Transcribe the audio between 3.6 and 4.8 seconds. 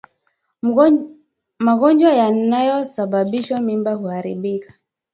mimba kuharibika